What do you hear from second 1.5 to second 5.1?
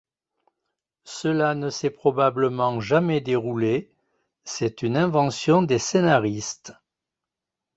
ne s'est probablement jamais déroulé, c'est une